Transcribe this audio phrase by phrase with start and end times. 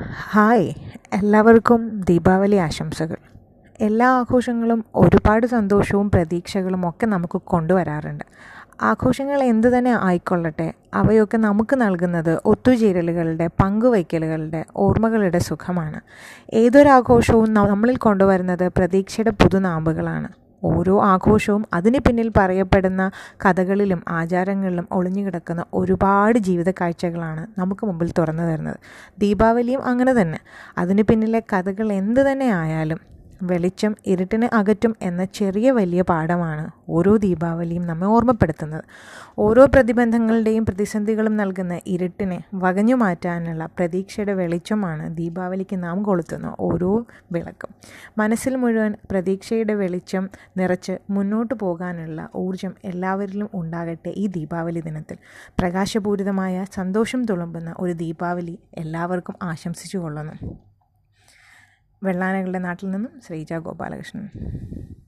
[0.00, 0.74] Hi.
[1.12, 3.16] എല്ലാവർക്കും ദീപാവലി ആശംസകൾ.
[3.80, 8.24] എല്ലാ ആഘോഷങ്ങളും ഒരുപാട് സന്തോഷവും പ്രതീക്ഷകളും ഒക്കെ നമുക്ക് കൊണ്ടുവരാറുണ്ട്.
[8.82, 16.00] ആഘോഷങ്ങൾ എന്തു തന്നെ ആയിക്കൊള്ളട്ടെ അവയൊക്കെ നമുക്ക് നൽകുന്നത് ഒത്തുചേരലുകളുടെ പങ്കുവയ്ക്കലുകളുടെ ഓർമ്മകളുടെ സുഖമാണ്.
[16.52, 20.41] ഏതൊരാഘോഷവും നമ്മളിൽ കൊണ്ടുവരുന്നത് പ്രതീക്ഷയുടെ പുതുനാമ്പുകളാണ്.
[20.64, 23.10] ഓരോ ആഘോഷവും അതിന് പിന്നിൽ പറയപ്പെടുന്ന
[23.46, 28.78] കഥകളിലും ആചാരങ്ങളിലും ഒളിഞ്ഞു കിടക്കുന്ന ഒരുപാട് ജീവിത കാഴ്ചകളാണ് നമുക്ക് മുമ്പിൽ തുറന്നു തരുന്നത്.
[29.18, 30.40] ദീപാവലിയും അങ്ങനെ തന്നെ.
[30.78, 33.11] അതിന് പിന്നിലെ കഥകൾ എന്ത് തന്നെ ആയാലും
[33.42, 38.84] വെളിച്ചം ഇരുട്ടിനെ അകറ്റും എന്ന ചെറിയ വലിയ പാഠമാണ് ഓരോ ദീപാവലിയും നമ്മെ ഓർമ്മപ്പെടുത്തുന്നത്.
[39.38, 47.70] ഓരോ പ്രതിബന്ധങ്ങളുടെയും പ്രതിസന്ധികളും നൽകുന്ന ഇരുട്ടിനെ വകഞ്ഞു മാറ്റാനുള്ള പ്രതീക്ഷയുടെ വെളിച്ചമാണ് ദീപാവലിക്ക് നാം കൊളുത്തുന്ന ഓരോ വിളക്കും.
[48.18, 55.18] മനസ്സിൽ മുഴുവൻ പ്രതീക്ഷയുടെ വെളിച്ചം നിറച്ച് മുന്നോട്ട് പോകാനുള്ള ഊർജം എല്ലാവരിലും ഉണ്ടാകട്ടെ ഈ ദീപാവലി ദിനത്തിൽ.
[55.60, 60.71] പ്രകാശപൂരിതമായ സന്തോഷം തുളുമ്പുന്ന ഒരു ദീപാവലി എല്ലാവർക്കും ആശംസിച്ചു കൊള്ളുന്നു
[62.02, 64.26] വെള്ളാനകളുടെ നാട്ടിൽ നിന്നും ശ്രീജ ഗോപാലകൃഷ്ണൻ.